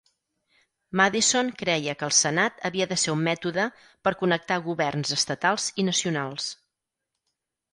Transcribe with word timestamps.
Madison 1.01 1.51
creia 1.59 1.93
que 1.99 2.07
el 2.07 2.15
Senat 2.19 2.65
havia 2.69 2.87
de 2.93 2.97
ser 3.01 3.13
un 3.17 3.21
mètode 3.27 3.67
per 4.09 4.15
connectar 4.23 4.59
governs 4.71 5.15
estatals 5.19 5.69
i 5.85 5.87
nacionals. 5.91 6.49